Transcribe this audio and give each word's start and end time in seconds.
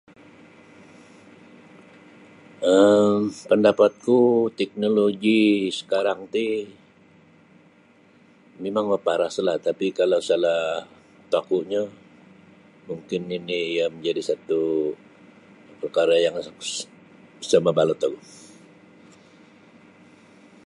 um 2.71 3.19
pandapatku 3.49 4.19
teknoloji 4.59 5.39
sekarang 5.79 6.19
ti 6.33 6.47
mimang 8.61 8.87
maparaslah 8.93 9.57
tapi 9.67 9.87
kalau 9.99 10.19
salah 10.29 10.61
toku'nyo 11.33 11.83
mungkin 12.87 13.21
nini' 13.29 13.63
iyo 13.73 13.85
majadi 13.95 14.21
satu' 14.29 14.95
pakara 15.81 16.15
yang 16.25 16.35
sa 17.49 17.57
mabalut 17.65 17.99
ogu. 18.07 18.19